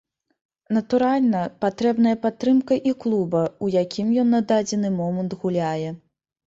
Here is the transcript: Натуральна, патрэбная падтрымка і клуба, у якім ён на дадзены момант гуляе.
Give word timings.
Натуральна, 0.77 1.41
патрэбная 1.67 2.13
падтрымка 2.25 2.81
і 2.93 2.97
клуба, 3.07 3.45
у 3.67 3.73
якім 3.83 4.07
ён 4.25 4.35
на 4.37 4.45
дадзены 4.55 4.97
момант 5.01 5.31
гуляе. 5.47 5.89